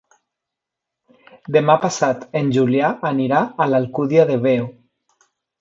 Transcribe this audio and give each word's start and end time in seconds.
Demà 1.57 1.75
passat 1.83 2.25
en 2.43 2.49
Julià 2.57 2.89
anirà 3.13 3.45
a 3.67 3.71
l'Alcúdia 3.75 4.29
de 4.31 4.43
Veo. 4.49 4.67